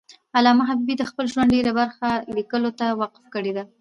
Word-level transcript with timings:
علامه 0.37 0.63
حبیبي 0.69 0.95
د 0.97 1.03
خپل 1.09 1.25
ژوند 1.33 1.51
ډېره 1.55 1.71
برخه 1.79 2.07
لیکلو 2.35 2.71
ته 2.79 2.85
وقف 3.01 3.23
کړی 3.35 3.51
ده. 3.57 3.63